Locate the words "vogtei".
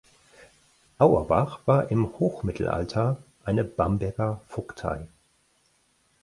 4.47-5.05